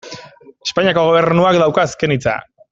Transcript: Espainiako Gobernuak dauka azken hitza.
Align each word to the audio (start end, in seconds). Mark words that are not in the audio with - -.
Espainiako 0.69 1.05
Gobernuak 1.09 1.61
dauka 1.65 1.87
azken 1.91 2.17
hitza. 2.17 2.39